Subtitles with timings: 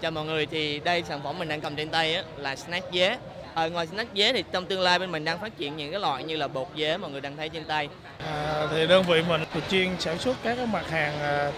[0.00, 2.92] Chào mọi người, thì đây sản phẩm mình đang cầm trên tay á, là snack
[2.92, 3.16] dế.
[3.54, 6.00] Ờ, ngoài snack dế thì trong tương lai bên mình đang phát triển những cái
[6.00, 7.88] loại như là bột dế mọi người đang thấy trên tay.
[8.18, 9.40] À, thì đơn vị mình
[9.70, 11.50] chuyên sản xuất các cái mặt hàng à,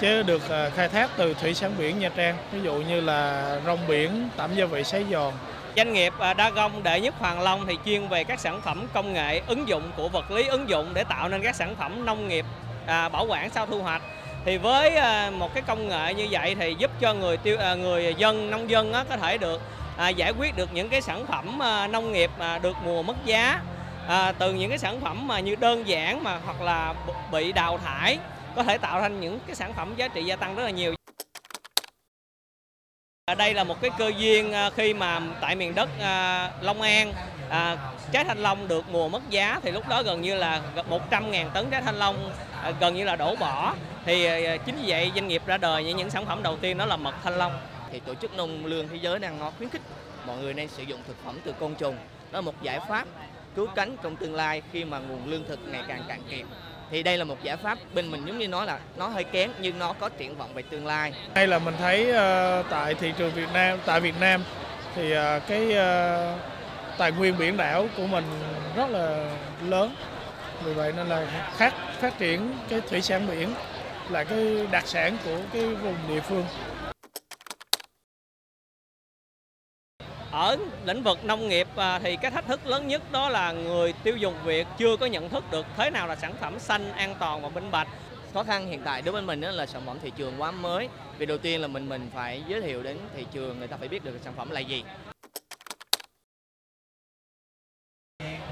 [0.00, 3.60] chế được à, khai thác từ thủy sản biển Nha Trang, ví dụ như là
[3.66, 5.32] rong biển, tẩm gia vị sấy giòn.
[5.76, 8.86] Doanh nghiệp à, Đa Gông Đệ Nhất Hoàng Long thì chuyên về các sản phẩm
[8.92, 12.06] công nghệ ứng dụng của vật lý ứng dụng để tạo nên các sản phẩm
[12.06, 12.44] nông nghiệp
[12.86, 14.02] à, bảo quản sau thu hoạch.
[14.48, 17.74] Thì với à, một cái công nghệ như vậy thì giúp cho người tiêu à,
[17.74, 19.60] người dân nông dân có thể được
[19.96, 21.58] à, giải quyết được những cái sản phẩm
[21.92, 22.30] nông nghiệp
[22.62, 23.60] được mùa mất giá
[24.08, 26.94] à, từ những cái sản phẩm mà như đơn giản mà hoặc là
[27.32, 28.18] bị đào thải
[28.56, 30.94] có thể tạo thành những cái sản phẩm giá trị gia tăng rất là nhiều.
[33.38, 35.88] Đây là một cái cơ duyên khi mà tại miền đất
[36.60, 37.12] Long An
[37.50, 37.76] à,
[38.12, 40.60] trái thanh long được mùa mất giá thì lúc đó gần như là
[41.10, 42.32] 100.000 tấn trái thanh long
[42.62, 45.84] à, gần như là đổ bỏ thì à, chính vì vậy doanh nghiệp ra đời
[45.84, 47.52] những những sản phẩm đầu tiên đó là mật thanh long.
[47.92, 49.82] Thì tổ chức nông lương thế giới đang nó khuyến khích
[50.26, 51.96] mọi người nên sử dụng thực phẩm từ côn trùng.
[52.32, 53.06] Đó là một giải pháp
[53.56, 56.46] cứu cánh trong tương lai khi mà nguồn lương thực ngày càng cạn kiệt.
[56.90, 59.50] Thì đây là một giải pháp bên mình giống như nói là nó hơi kén
[59.60, 61.12] nhưng nó có triển vọng về tương lai.
[61.34, 64.42] Hay là mình thấy à, tại thị trường Việt Nam, tại Việt Nam
[64.94, 66.34] thì à, cái à,
[66.98, 68.24] tài nguyên biển đảo của mình
[68.76, 69.36] rất là
[69.68, 69.94] lớn.
[70.64, 73.54] Vì vậy nên là khác phát triển cái thủy sản biển
[74.10, 76.44] là cái đặc sản của cái vùng địa phương.
[80.30, 83.92] Ở lĩnh vực nông nghiệp à, thì cái thách thức lớn nhất đó là người
[83.92, 87.14] tiêu dùng Việt chưa có nhận thức được thế nào là sản phẩm xanh, an
[87.18, 87.88] toàn và minh bạch.
[88.34, 90.88] Khó khăn hiện tại đối với mình đó là sản phẩm thị trường quá mới.
[91.18, 93.88] Vì đầu tiên là mình mình phải giới thiệu đến thị trường người ta phải
[93.88, 94.84] biết được sản phẩm là gì.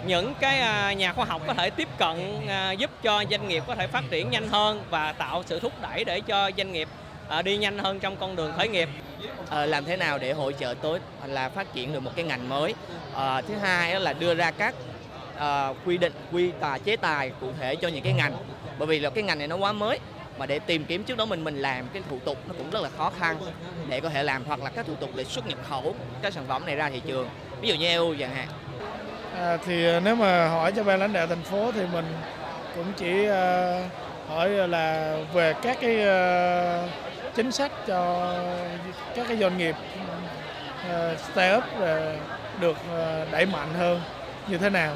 [0.07, 3.63] Những cái à, nhà khoa học có thể tiếp cận à, giúp cho doanh nghiệp
[3.67, 6.89] có thể phát triển nhanh hơn và tạo sự thúc đẩy để cho doanh nghiệp
[7.29, 8.89] à, đi nhanh hơn trong con đường khởi nghiệp.
[9.51, 12.49] Ờ, làm thế nào để hỗ trợ tối là phát triển được một cái ngành
[12.49, 12.75] mới?
[13.13, 14.75] Ờ, thứ hai là đưa ra các
[15.37, 18.33] ờ, quy định, quy tà, chế tài cụ thể cho những cái ngành.
[18.79, 19.99] Bởi vì là cái ngành này nó quá mới
[20.39, 22.83] mà để tìm kiếm trước đó mình mình làm cái thủ tục nó cũng rất
[22.83, 23.39] là khó khăn
[23.89, 26.45] để có thể làm hoặc là các thủ tục để xuất nhập khẩu các sản
[26.49, 27.29] phẩm này ra thị trường.
[27.61, 28.49] Ví dụ như EU chẳng hạn.
[29.41, 32.05] À, thì à, nếu mà hỏi cho ban lãnh đạo thành phố thì mình
[32.77, 33.81] cũng chỉ à,
[34.29, 36.89] hỏi là về các cái à,
[37.35, 38.33] chính sách cho
[39.15, 39.75] các cái doanh nghiệp
[40.91, 42.17] à, start up à,
[42.61, 44.01] được à, đẩy mạnh hơn
[44.49, 44.95] như thế nào.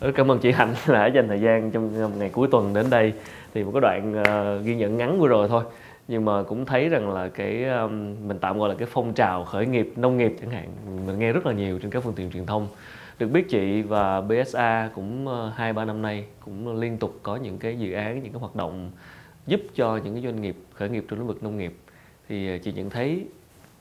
[0.00, 3.12] Ừ, cảm ơn chị Hạnh đã dành thời gian trong ngày cuối tuần đến đây.
[3.54, 5.64] Thì một cái đoạn ờ, ghi nhận ngắn vừa rồi thôi.
[6.08, 9.44] Nhưng mà cũng thấy rằng là cái um, mình tạm gọi là cái phong trào
[9.44, 10.68] khởi nghiệp nông nghiệp chẳng hạn
[11.06, 12.68] mình nghe rất là nhiều trên các phương tiện truyền thông
[13.18, 17.36] được biết chị và BSA cũng ờ, hai ba năm nay cũng liên tục có
[17.36, 18.90] những cái dự án, những cái hoạt động
[19.46, 21.76] giúp cho những cái doanh nghiệp khởi nghiệp trong lĩnh vực nông nghiệp.
[22.28, 23.26] Thì ờ, chị nhận thấy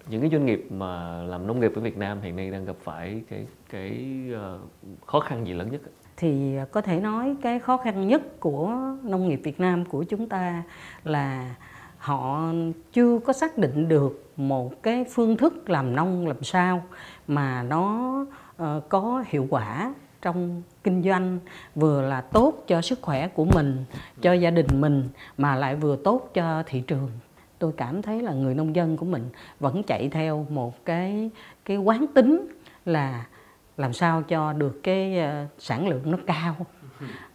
[0.10, 2.76] những cái doanh nghiệp mà làm nông nghiệp ở Việt Nam hiện nay đang gặp
[2.84, 4.60] phải cái cái ờ,
[5.06, 5.82] khó khăn gì lớn nhất
[6.18, 8.72] thì có thể nói cái khó khăn nhất của
[9.04, 10.64] nông nghiệp Việt Nam của chúng ta
[11.04, 11.56] là
[11.98, 12.52] họ
[12.94, 16.84] chưa có xác định được một cái phương thức làm nông làm sao
[17.28, 18.26] mà nó
[18.64, 21.40] Ờ, có hiệu quả trong kinh doanh,
[21.76, 23.86] vừa là tốt cho sức khỏe của mình,
[24.22, 27.10] cho gia đình mình, mà lại vừa tốt cho thị trường.
[27.60, 29.30] Tôi cảm thấy là người nông dân của mình
[29.60, 31.30] vẫn chạy theo một cái
[31.66, 32.48] cái quán tính
[32.86, 33.26] là
[33.78, 36.56] làm sao cho được cái ờ, sản lượng nó cao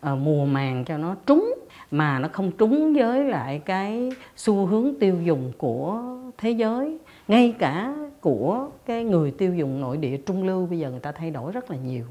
[0.00, 1.54] ờ, mùa màng cho nó trúng,
[1.90, 6.02] mà nó không trúng với lại cái xu hướng tiêu dùng của
[6.38, 6.98] thế giới.
[7.28, 11.12] Ngay cả của cái người tiêu dùng nội địa trung lưu bây giờ người ta
[11.12, 12.04] thay đổi rất là nhiều.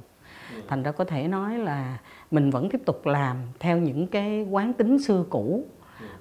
[0.67, 1.97] Thành ra có thể nói là
[2.31, 5.65] mình vẫn tiếp tục làm theo những cái quán tính xưa cũ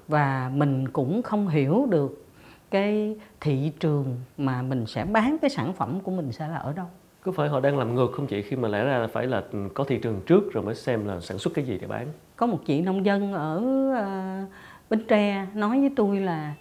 [0.09, 2.25] và mình cũng không hiểu được
[2.71, 6.73] cái thị trường mà mình sẽ bán cái sản phẩm của mình sẽ là ở
[6.73, 6.87] đâu.
[7.23, 8.43] Có phải họ đang làm ngược không chị?
[8.43, 9.45] Khi mà lẽ ra là phải là
[9.75, 12.07] có thị trường trước rồi mới xem là sản xuất cái gì để bán?
[12.37, 13.63] có một chị nông dân ở
[13.95, 14.41] ờ,
[14.91, 16.55] Bến Tre nói với tôi là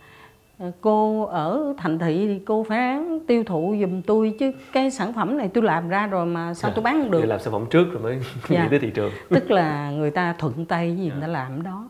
[0.81, 5.13] cô ở thành thị thì cô phải ráng tiêu thụ giùm tôi chứ cái sản
[5.13, 7.65] phẩm này tôi làm ra rồi mà sao tôi bán không được làm sản phẩm
[7.69, 8.19] trước rồi mới
[8.49, 8.63] Dạ.
[8.63, 9.11] nghĩ tới thị trường.
[9.29, 11.89] tức là người ta thuận tay gì người ta làm đó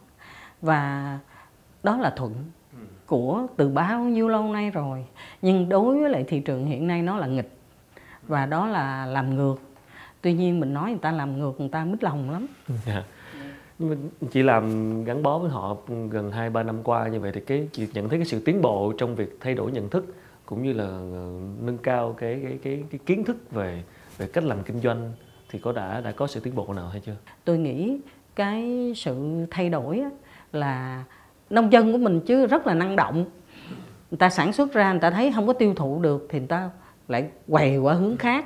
[0.61, 1.19] và
[1.83, 2.33] đó là thuận
[3.05, 5.05] của từ bao nhiêu lâu nay rồi
[5.41, 7.51] nhưng đối với lại thị trường hiện nay nó là nghịch
[8.27, 9.55] và đó là làm ngược
[10.21, 12.47] tuy nhiên mình nói người ta làm ngược người ta mít lòng lắm
[12.85, 13.03] Dạ.
[14.31, 15.77] Chị làm gắn bó với họ
[16.09, 18.61] gần 2 3 năm qua như vậy thì cái chị nhận thấy cái sự tiến
[18.61, 22.59] bộ trong việc thay đổi nhận thức cũng như là ờ, nâng cao cái cái
[22.63, 23.83] cái cái kiến thức về
[24.17, 25.11] về cách làm kinh doanh
[25.49, 27.15] thì có đã đã có sự tiến bộ nào hay chưa?
[27.45, 27.99] tôi nghĩ
[28.35, 30.03] cái sự thay đổi
[30.51, 31.03] là
[31.49, 33.25] nông dân của mình chứ rất là năng động.
[34.11, 36.47] Người ta sản xuất ra người ta thấy không có tiêu thụ được thì người
[36.47, 36.69] ta
[37.07, 38.45] lại quầy qua hướng khác.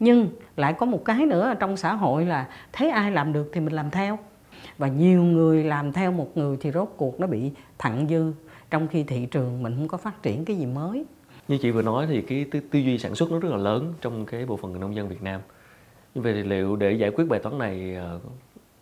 [0.00, 3.60] Nhưng lại có một cái nữa trong xã hội là thấy ai làm được thì
[3.60, 4.18] mình làm theo
[4.78, 8.32] và nhiều người làm theo một người thì rốt cuộc nó bị thặng dư
[8.70, 11.04] trong khi thị trường mình không có phát triển cái gì mới.
[11.48, 13.94] Như chị vừa nói thì cái tư, tư duy sản xuất nó rất là lớn
[14.00, 15.40] trong cái bộ phận người nông dân Việt Nam.
[16.14, 18.20] Như vậy thì liệu để giải quyết bài toán này ờ,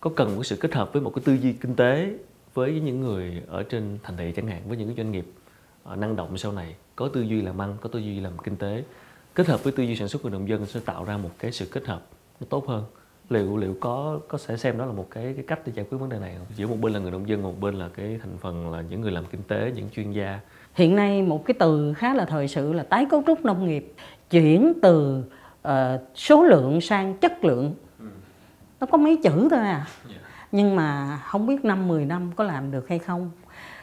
[0.01, 2.15] có cần một sự kết hợp với một cái tư duy kinh tế
[2.55, 5.27] với những người ở trên thành thị chẳng hạn với những cái doanh nghiệp
[5.85, 8.57] ờ, năng động sau này có tư duy làm ăn có tư duy làm kinh
[8.57, 8.85] tế
[9.35, 11.53] kết hợp với tư duy sản xuất của nông dân sẽ tạo ra một cái
[11.53, 12.07] sự kết hợp
[12.41, 12.85] nó tốt hơn?
[13.33, 15.99] Liệu liệu có có sẽ xem đó là một cái cái cách để giải quyết
[15.99, 16.47] vấn đề này không?
[16.57, 19.01] giữa một bên là người nông dân một bên là cái thành phần là những
[19.01, 20.41] người làm kinh tế những chuyên gia.
[20.75, 23.95] Hiện nay một cái từ khá là thời sự là tái cấu trúc nông nghiệp
[24.31, 25.25] chuyển từ
[25.69, 25.73] uh,
[26.15, 27.75] số lượng sang chất lượng.
[28.81, 29.87] Nó có mấy chữ thôi à.
[30.53, 33.31] Nhưng mà không biết năm 10 năm có làm được hay không.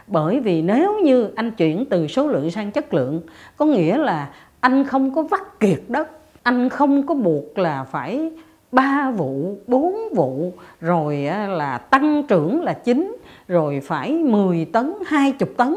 [0.08, 3.22] Bởi vì nếu như anh chuyển từ số lượng sang chất lượng
[3.58, 6.10] có nghĩa là anh không có vắt kiệt đất
[6.44, 8.32] anh không có buộc là phải
[8.72, 11.16] ba vụ bốn vụ rồi
[11.48, 13.18] là tăng trưởng là chính
[13.48, 15.76] rồi phải 10 tấn 20 tấn.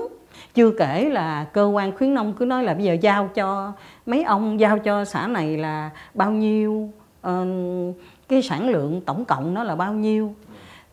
[0.55, 3.73] Chưa kể là cơ quan khuyến nông cứ nói là bây giờ giao cho
[4.07, 6.91] mấy ông giao cho xã này là bao nhiêu
[7.29, 7.33] uh,
[8.29, 10.35] cái sản lượng tổng cộng nó là bao nhiêu.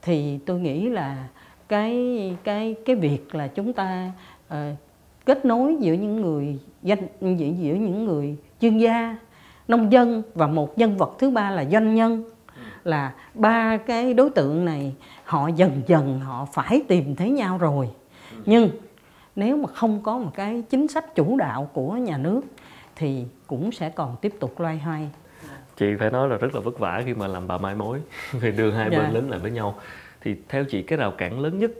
[0.01, 1.27] Thì tôi nghĩ là
[1.67, 4.11] cái cái cái việc là chúng ta
[4.47, 4.55] uh,
[5.25, 9.15] kết nối giữa những người danh giữa, giữa những người chuyên gia
[9.69, 12.23] nông dân và một nhân vật thứ ba là doanh nhân.
[12.83, 17.89] Là ba cái đối tượng này họ dần dần họ phải tìm thấy nhau rồi.
[18.45, 18.69] Nhưng
[19.35, 22.41] nếu mà không có một cái chính sách chủ đạo của nhà nước
[22.95, 25.09] thì cũng sẽ còn tiếp tục loay hoay.
[25.77, 27.99] Chị phải nói là rất là vất vả khi mà làm bà mai mối
[28.31, 28.99] về đưa hai dạ.
[28.99, 29.75] bên đến lại với nhau.
[30.21, 31.71] Thì theo chị cái rào cản lớn nhất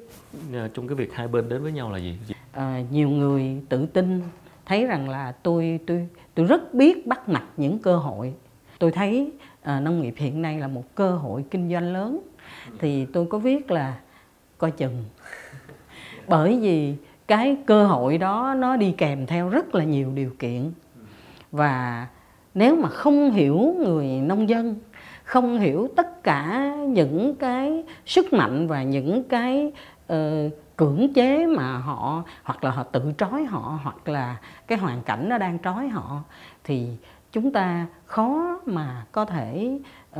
[0.54, 2.18] à, trong cái việc hai bên đến với nhau là gì?
[2.52, 4.22] À, nhiều người tự tin
[4.70, 8.34] thấy rằng là tôi tôi tôi rất biết bắt mạch những cơ hội.
[8.80, 9.32] Tôi thấy
[9.62, 12.20] à, nông nghiệp hiện nay là một cơ hội kinh doanh lớn.
[12.80, 14.00] Thì tôi có viết là
[14.58, 15.04] coi chừng.
[16.28, 16.96] Bởi vì
[17.28, 20.72] cái cơ hội đó nó đi kèm theo rất là nhiều điều kiện.
[21.52, 22.08] Và
[22.54, 24.76] nếu mà không hiểu người nông dân
[25.24, 29.72] không hiểu tất cả những cái sức mạnh và những cái
[30.14, 35.02] uh, cưỡng chế mà họ hoặc là họ tự trói họ hoặc là cái hoàn
[35.02, 36.24] cảnh nó đang trói họ
[36.64, 36.88] thì
[37.32, 39.80] chúng ta khó mà có thể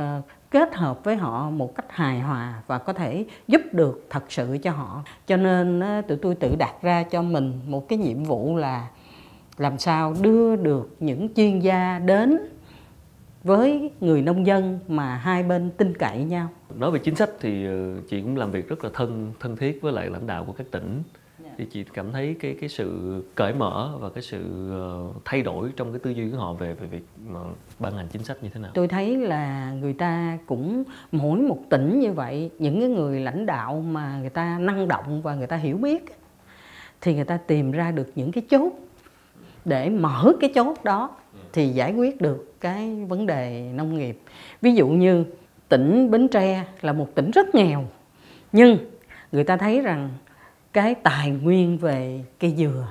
[0.50, 4.58] kết hợp với họ một cách hài hòa và có thể giúp được thật sự
[4.62, 5.02] cho họ.
[5.26, 8.86] Cho nên uh, tụi tôi tự đặt ra cho mình một cái nhiệm vụ là
[9.58, 12.38] làm sao đưa được những chuyên gia đến
[13.44, 16.48] với người nông dân mà hai bên tin cậy nhau.
[16.78, 19.82] Nói về chính sách thì ờ, chị cũng làm việc rất là thân thân thiết
[19.82, 21.02] với lại lãnh đạo của các tỉnh.
[21.44, 21.50] Dạ.
[21.58, 25.70] Thì chị cảm thấy cái cái sự cởi mở và cái sự ờ, thay đổi
[25.76, 27.40] trong cái tư duy của họ về về việc mà
[27.78, 28.70] ban hành chính sách như thế nào?
[28.74, 33.46] Tôi thấy là người ta cũng mỗi một tỉnh như vậy, những cái người lãnh
[33.46, 36.04] đạo mà người ta năng động và người ta hiểu biết
[37.00, 38.72] thì người ta tìm ra được những cái chốt
[39.64, 41.10] để mở cái chốt đó
[41.52, 44.20] thì giải quyết được cái vấn đề nông nghiệp.
[44.62, 45.24] Ví dụ như
[45.68, 47.84] tỉnh bến tre là một tỉnh rất nghèo
[48.52, 48.78] nhưng
[49.32, 50.08] người ta thấy rằng
[50.72, 52.86] cái tài nguyên về cây dừa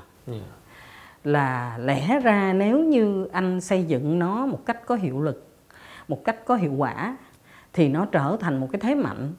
[1.24, 5.48] là lẽ ra nếu như anh xây dựng nó một cách có hiệu lực
[6.08, 7.18] một cách có hiệu quả
[7.74, 9.34] thì nó trở thành một cái thế mạnh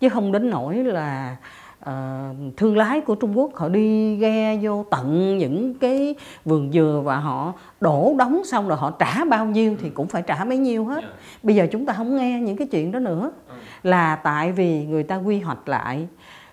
[0.00, 1.36] chứ không đến nỗi là
[1.80, 6.14] uh, thương lái của Trung Quốc họ đi ghe vô tận những cái
[6.44, 10.22] vườn dừa và họ đổ đóng xong rồi họ trả bao nhiêu thì cũng phải
[10.22, 11.10] trả bấy nhiêu hết dạ.
[11.42, 13.54] bây giờ chúng ta không nghe những cái chuyện đó nữa ừ.
[13.82, 16.06] là tại vì người ta quy hoạch lại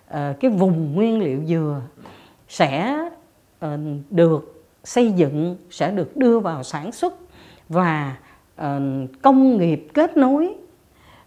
[0.09, 1.81] uh, cái vùng nguyên liệu dừa
[2.47, 2.99] sẽ
[3.65, 3.69] uh,
[4.09, 7.13] được xây dựng sẽ được đưa vào sản xuất
[7.69, 8.15] và
[9.21, 10.55] công nghiệp kết nối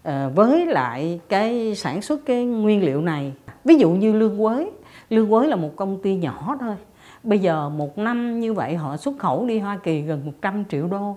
[0.06, 3.32] Ờ, với lại cái sản xuất cái nguyên liệu này.
[3.64, 4.70] Ví dụ như lương quế.
[5.10, 6.74] Lương quế là một công ty nhỏ thôi.
[7.22, 10.86] Bây giờ một năm như vậy họ xuất khẩu đi Hoa Kỳ gần 100 triệu
[10.86, 11.16] đô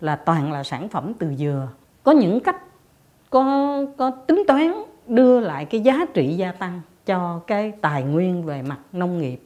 [0.00, 1.68] là toàn là sản phẩm từ dừa.
[2.02, 2.56] Có những cách
[3.30, 4.72] có có tính toán
[5.06, 9.40] đưa lại cái giá trị gia tăng cho cái tài nguyên về mặt nông nghiệp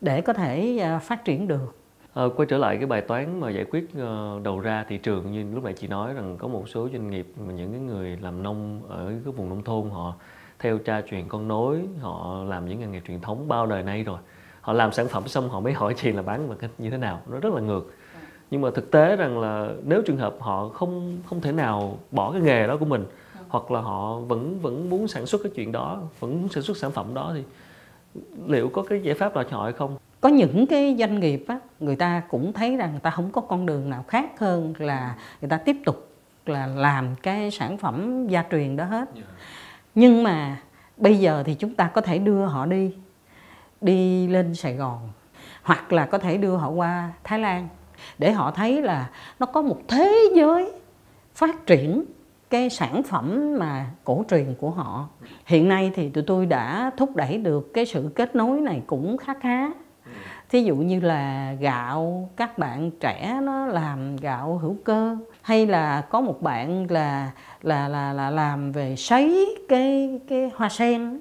[0.00, 1.77] để có thể ờ, phát triển được.
[2.14, 5.32] À, quay trở lại cái bài toán mà giải quyết ờ, đầu ra thị trường
[5.32, 8.16] như lúc nãy chị nói rằng có một số doanh nghiệp mà những cái người
[8.20, 10.14] làm nông ở cái vùng nông thôn họ
[10.58, 14.02] theo cha truyền con nối họ làm những ngành nghề truyền thống bao đời nay
[14.04, 14.18] rồi.
[14.60, 16.96] Họ làm sản phẩm xong họ mới hỏi chị là bán bằng cách như thế
[16.96, 17.20] nào.
[17.26, 17.92] Nó rất là ngược.
[18.50, 22.32] Nhưng mà thực tế rằng là nếu trường hợp họ không không thể nào bỏ
[22.32, 23.04] cái nghề đó của mình
[23.48, 26.76] hoặc là họ vẫn vẫn muốn sản xuất cái chuyện đó vẫn muốn sản xuất
[26.76, 27.42] sản phẩm đó thì
[28.46, 29.96] liệu có cái giải pháp nào cho họ hay không?
[30.20, 33.40] Có những cái doanh nghiệp á, người ta cũng thấy rằng người ta không có
[33.40, 36.08] con đường nào khác hơn là người ta tiếp tục
[36.46, 39.08] là làm cái sản phẩm gia truyền đó hết.
[39.94, 40.56] Nhưng mà
[40.96, 42.94] bây giờ thì chúng ta có thể đưa họ đi
[43.80, 44.98] đi lên Sài Gòn
[45.62, 47.68] hoặc là có thể đưa họ qua Thái Lan
[48.18, 50.72] để họ thấy là nó có một thế giới
[51.34, 52.04] phát triển
[52.50, 55.08] cái sản phẩm mà cổ truyền của họ.
[55.46, 59.16] Hiện nay thì tụi tôi đã thúc đẩy được cái sự kết nối này cũng
[59.16, 59.68] khá khá
[60.48, 66.00] thí dụ như là gạo các bạn trẻ nó làm gạo hữu cơ hay là
[66.00, 67.30] có một bạn là
[67.62, 71.20] là là là làm về sấy cái cái hoa sen.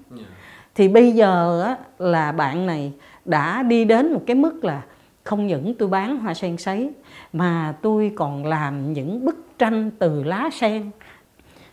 [0.76, 2.94] Thì bây giờ á, là bạn này
[3.26, 4.82] đã đi đến một cái mức là
[5.24, 6.92] không những tôi bán hoa sen sấy
[7.34, 10.92] mà tôi còn làm những bức tranh từ lá sen.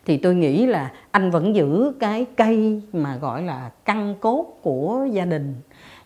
[0.04, 5.06] Thì tôi nghĩ là anh vẫn giữ cái cây mà gọi là căn cốt của
[5.12, 5.54] gia đình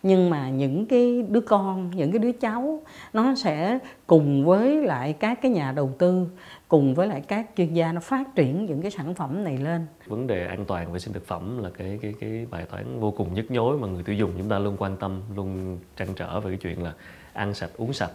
[0.03, 5.13] nhưng mà những cái đứa con những cái đứa cháu nó sẽ cùng với lại
[5.13, 6.27] các cái nhà đầu tư
[6.69, 9.87] cùng với lại các chuyên gia nó phát triển những cái sản phẩm này lên.
[10.07, 13.11] Vấn đề an toàn vệ sinh thực phẩm là cái cái cái bài toán vô
[13.11, 16.41] cùng nhức nhối mà người tiêu dùng chúng ta luôn quan tâm luôn trăn trở
[16.41, 16.93] về cái chuyện là
[17.33, 18.13] ăn sạch uống sạch.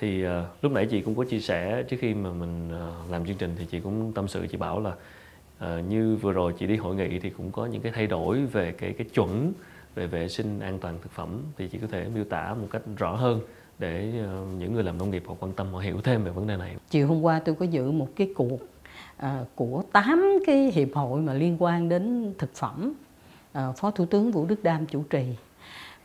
[0.00, 0.30] Thì uh,
[0.62, 3.54] lúc nãy chị cũng có chia sẻ trước khi mà mình uh, làm chương trình
[3.58, 6.94] thì chị cũng tâm sự chị bảo là uh, như vừa rồi chị đi hội
[6.94, 9.52] nghị thì cũng có những cái thay đổi về cái cái chuẩn
[9.98, 12.82] về vệ sinh an toàn thực phẩm thì chị có thể miêu tả một cách
[12.96, 13.40] rõ hơn
[13.78, 16.46] để ờ, những người làm nông nghiệp họ quan tâm họ hiểu thêm về vấn
[16.46, 16.76] đề này.
[16.90, 18.60] Chiều hôm qua tôi có dự một cái cuộc
[19.16, 22.92] à, của 8 cái hiệp hội mà liên quan đến thực phẩm
[23.52, 25.24] à, phó thủ tướng vũ đức đam chủ trì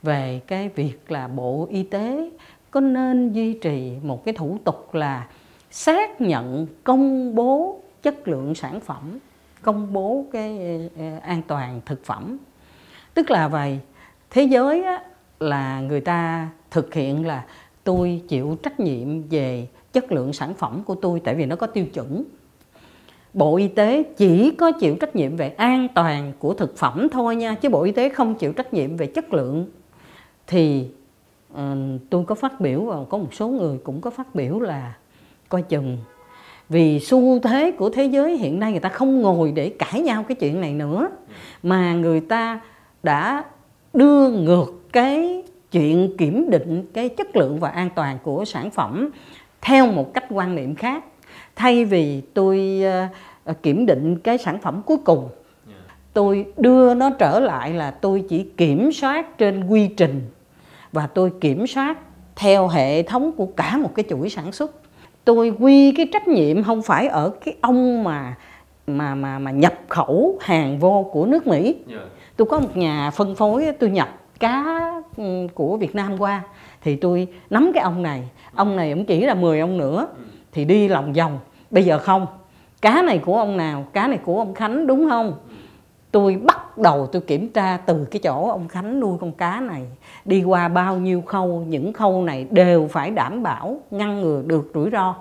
[0.04, 2.32] về cái việc là bộ y tế
[2.72, 5.28] có nên duy trì một cái thủ tục là
[5.72, 9.20] xác nhận công bố chất lượng sản phẩm
[9.62, 10.60] công bố cái
[11.22, 12.38] an toàn thực phẩm
[13.14, 13.80] tức là vậy
[14.30, 15.04] thế giới á,
[15.40, 17.46] là người ta thực hiện là
[17.84, 21.68] tôi chịu trách nhiệm về chất lượng sản phẩm của tôi tại vì nó có
[21.68, 22.24] tiêu chuẩn.
[23.34, 27.36] Bộ Y tế chỉ có chịu trách nhiệm về an toàn của thực phẩm thôi
[27.36, 29.66] nha chứ Bộ Y tế không chịu trách nhiệm về chất lượng.
[30.48, 30.88] Thì
[31.54, 31.60] uh,
[32.10, 34.94] tôi có phát biểu và có một số người cũng có phát biểu là
[35.50, 35.98] coi chừng
[36.70, 40.24] vì xu thế của thế giới hiện nay người ta không ngồi để cãi nhau
[40.24, 41.10] cái chuyện này nữa
[41.64, 42.60] mà người ta
[43.04, 43.44] đã
[43.94, 49.10] đưa ngược cái chuyện kiểm định cái chất lượng và an toàn của sản phẩm
[49.62, 51.04] theo một cách quan niệm khác.
[51.56, 53.08] Thay vì tôi ờ,
[53.44, 55.30] ờ, kiểm định cái sản phẩm cuối cùng,
[56.14, 60.22] tôi đưa nó trở lại là tôi chỉ kiểm soát trên quy trình
[60.92, 61.98] và tôi kiểm soát
[62.36, 64.72] theo hệ thống của cả một cái chuỗi sản xuất.
[65.26, 68.36] Tôi quy cái trách nhiệm không phải ở cái ông mà
[68.88, 71.76] mà mà mà nhập khẩu hàng vô của nước Mỹ.
[71.90, 72.04] Yeah.
[72.36, 74.10] Tôi có một nhà phân phối tôi nhập
[74.40, 74.66] cá
[75.18, 76.44] ừ, của Việt Nam qua
[76.82, 80.08] thì tôi nắm cái ông này, ông này cũng chỉ là 10 ông nữa
[80.52, 81.40] thì đi lòng vòng.
[81.72, 82.28] Bây giờ không.
[82.82, 83.86] Cá này của ông nào?
[83.94, 85.34] Cá này của ông Khánh đúng không?
[86.12, 89.88] Tôi bắt đầu tôi kiểm tra từ cái chỗ ông Khánh nuôi con cá này
[90.26, 94.72] đi qua bao nhiêu khâu, những khâu này đều phải đảm bảo ngăn ngừa được
[94.74, 95.16] rủi ro.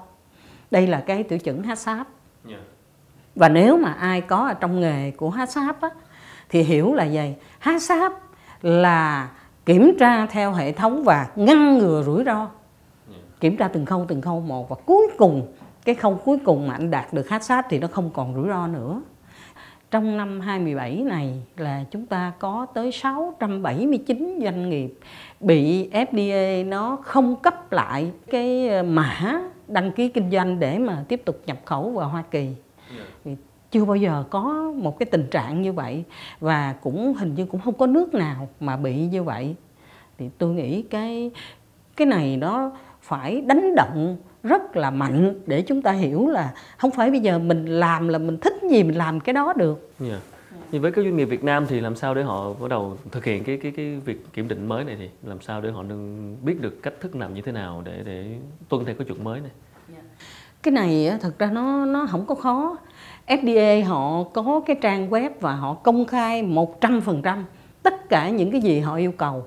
[0.71, 2.07] Đây là cái tiêu chuẩn HACCP.
[2.49, 2.61] Yeah
[3.35, 5.91] và nếu mà ai có ở trong nghề của HACCP á,
[6.49, 8.13] thì hiểu là gì HACCP
[8.63, 9.29] là
[9.67, 12.49] kiểm tra theo hệ thống và ngăn ngừa rủi ro.
[13.41, 14.69] Kiểm tra từng khâu từng khâu một.
[14.69, 15.53] Và cuối cùng
[15.85, 18.67] cái khâu cuối cùng mà anh đạt được HACCP thì nó không còn rủi ro
[18.67, 19.01] nữa.
[19.91, 24.99] Trong năm 2017 này là chúng ta có tới 679 doanh nghiệp
[25.41, 31.23] bị FDA nó không cấp lại cái mã đăng ký kinh doanh để mà tiếp
[31.25, 32.49] tục nhập khẩu vào Hoa Kỳ
[33.71, 36.05] chưa bao giờ có một cái tình trạng như vậy
[36.41, 39.55] và cũng hình như cũng không có nước nào mà bị như vậy
[40.19, 41.31] thì tôi nghĩ cái
[41.97, 46.91] cái này nó phải đánh động rất là mạnh để chúng ta hiểu là không
[46.91, 49.93] phải bây giờ mình làm là mình thích gì mình làm cái đó được.
[50.01, 50.21] Yeah.
[50.71, 53.25] Nhưng với các doanh nghiệp Việt Nam thì làm sao để họ bắt đầu thực
[53.25, 56.37] hiện cái cái cái việc kiểm định mới này thì làm sao để họ đừng
[56.43, 59.41] biết được cách thức làm như thế nào để để tuân theo cái chuẩn mới
[59.41, 59.51] này?
[60.63, 62.77] Cái này thật ra nó nó không có khó
[63.37, 67.43] FDA họ có cái trang web và họ công khai 100%
[67.83, 69.45] tất cả những cái gì họ yêu cầu.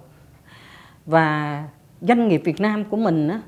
[1.06, 1.64] Và
[2.02, 3.42] doanh nghiệp Việt Nam của mình á,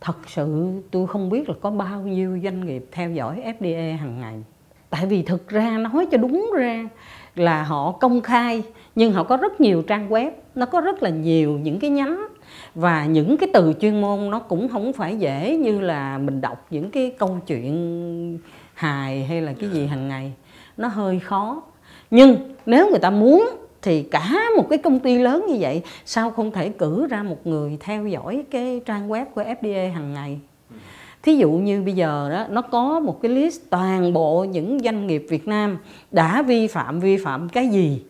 [0.00, 4.20] thật sự tôi không biết là có bao nhiêu doanh nghiệp theo dõi FDA hàng
[4.20, 4.42] ngày.
[4.90, 6.88] Tại vì thực ra nói cho đúng ra
[7.34, 8.62] là họ công khai
[8.94, 12.26] nhưng họ có rất nhiều trang web, nó có rất là nhiều những cái nhánh
[12.74, 16.66] và những cái từ chuyên môn nó cũng không phải dễ như là mình đọc
[16.70, 18.38] những cái câu chuyện
[18.74, 20.32] hài hay là cái gì hàng ngày
[20.76, 21.62] nó hơi khó.
[22.10, 23.50] Nhưng nếu người ta muốn
[23.82, 27.46] thì cả một cái công ty lớn như vậy sao không thể cử ra một
[27.46, 30.38] người theo dõi cái trang web của FDA hàng ngày?
[31.22, 35.06] Thí dụ như bây giờ đó nó có một cái list toàn bộ những doanh
[35.06, 35.78] nghiệp Việt Nam
[36.10, 38.02] đã vi phạm vi phạm cái gì?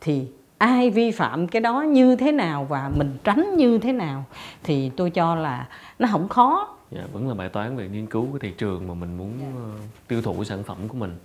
[0.00, 0.26] Thì
[0.58, 4.24] ai vi phạm cái đó như thế nào và mình tránh như thế nào?
[4.62, 8.26] Thì tôi cho là nó không khó dạ, vẫn là bài toán về nghiên cứu
[8.32, 11.16] cái thị trường mà mình muốn uh, tiêu thụ sản phẩm của mình.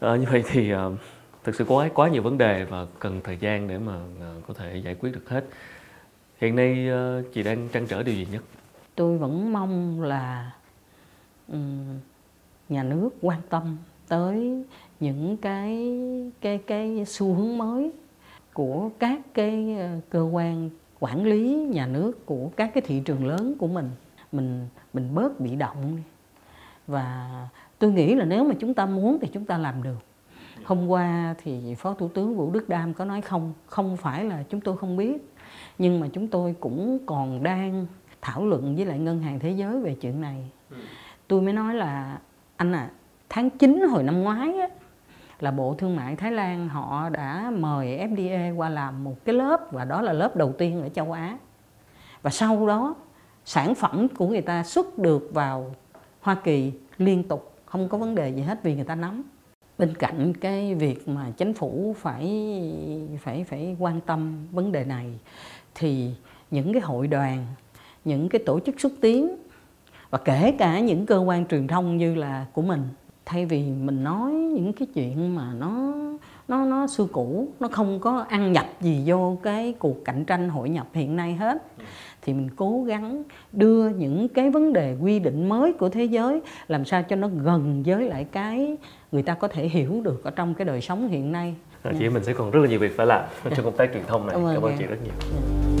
[0.00, 0.78] À, như vậy thì uh,
[1.44, 4.54] thực sự có quá nhiều vấn đề và cần thời gian để mà uh, có
[4.54, 5.44] thể giải quyết được hết.
[6.38, 8.42] Hiện nay uh, chị đang trăn trở điều gì nhất?
[8.94, 10.52] Tôi vẫn mong là
[11.48, 11.98] um,
[12.68, 13.76] nhà nước quan tâm
[14.08, 14.64] tới
[15.00, 15.98] những cái
[16.40, 17.92] cái cái xu hướng mới
[18.52, 19.76] của các cái
[20.10, 23.90] cơ quan quản lý nhà nước của các cái thị trường lớn của mình
[24.34, 25.98] mình mình bớt bị động
[26.86, 27.30] và
[27.78, 29.98] tôi nghĩ là nếu mà chúng ta muốn thì chúng ta làm được.
[30.64, 34.44] Hôm qua thì phó thủ tướng vũ đức đam có nói không không phải là
[34.48, 35.32] chúng tôi không biết
[35.78, 37.86] nhưng mà chúng tôi cũng còn đang
[38.20, 40.50] thảo luận với lại ngân hàng thế giới về chuyện này.
[41.28, 42.18] Tôi mới nói là
[42.56, 42.90] anh à
[43.28, 44.68] tháng 9 hồi năm ngoái á,
[45.40, 49.72] là Bộ Thương mại Thái Lan họ đã mời FDA qua làm một cái lớp
[49.72, 51.38] và đó là lớp đầu tiên ở châu Á.
[52.22, 52.94] Và sau đó
[53.44, 55.74] sản phẩm của người ta xuất được vào
[56.20, 59.22] Hoa Kỳ liên tục, không có vấn đề gì hết vì người ta nắm.
[59.78, 62.50] Bên cạnh cái việc mà chính phủ phải
[63.22, 65.06] phải phải quan tâm vấn đề này,
[65.74, 66.10] thì
[66.50, 67.46] những cái hội đoàn,
[68.04, 69.36] những cái tổ chức xúc tiến
[70.10, 72.88] và kể cả những cơ quan truyền thông như là của mình,
[73.24, 75.92] thay vì mình nói những cái chuyện mà nó
[76.48, 80.48] nó nó xưa cũ nó không có ăn nhập gì vô cái cuộc cạnh tranh
[80.48, 81.62] hội nhập hiện nay hết.
[82.22, 83.22] Thì mình cố gắng
[83.52, 87.28] đưa những cái vấn đề quy định mới của thế giới làm sao cho nó
[87.28, 88.76] gần với lại cái
[89.12, 91.54] người ta có thể hiểu được ở trong cái đời sống hiện nay.
[91.82, 94.04] À, chị mình sẽ còn rất là nhiều việc phải làm trong công tác truyền
[94.06, 94.34] thông này.
[94.36, 95.73] Cảm ơn, cảm ơn chị rất nhiều